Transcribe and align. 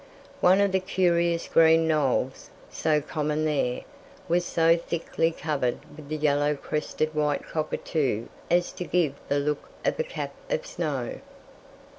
One 0.39 0.61
of 0.61 0.71
the 0.71 0.79
curious 0.79 1.47
green 1.47 1.87
knolls, 1.87 2.49
so 2.71 3.01
common 3.01 3.45
there, 3.45 3.81
was 4.27 4.43
so 4.45 4.75
thickly 4.75 5.29
covered 5.29 5.77
with 5.95 6.09
the 6.09 6.17
yellow 6.17 6.55
crested 6.55 7.13
white 7.13 7.43
cockatoo 7.47 8.25
as 8.49 8.71
to 8.71 8.83
give 8.83 9.13
the 9.27 9.37
look 9.37 9.69
of 9.85 9.99
a 9.99 10.03
cap 10.03 10.33
of 10.49 10.65
snow. 10.65 11.19